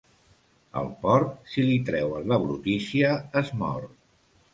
[0.79, 3.13] Al porc, si li treuen la brutícia,
[3.43, 3.87] es mor.